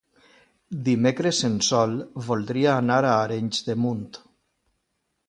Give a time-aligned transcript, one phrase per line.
[0.87, 1.93] Dimecres en Sol
[2.29, 4.09] voldria anar a Arenys de Munt.